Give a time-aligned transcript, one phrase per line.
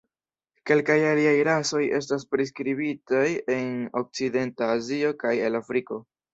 [0.69, 3.71] Kelkaj aliaj rasoj estas priskribitaj en
[4.05, 6.05] Okcidenta Azio kaj el Afriko.